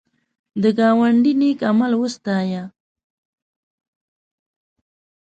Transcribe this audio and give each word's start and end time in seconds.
د 0.61 0.63
ګاونډي 0.77 1.33
نېک 1.39 1.59
عمل 1.69 1.91
وستایه 2.01 2.63